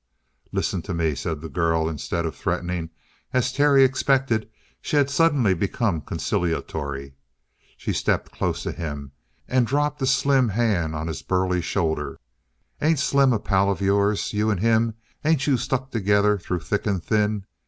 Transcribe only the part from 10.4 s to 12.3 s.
hand on his burly shoulder.